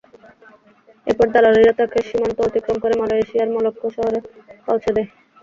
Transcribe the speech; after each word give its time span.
এরপর 1.07 1.27
দালালেরা 1.33 1.73
তাঁকে 1.79 1.99
সীমান্ত 2.07 2.37
অতিক্রম 2.41 2.77
করে 2.83 2.95
মালয়েশিয়ার 3.01 3.53
মালাক্কা 3.55 3.87
শহরে 3.95 4.19
পৌঁছে 4.67 4.91
দেয়। 4.95 5.09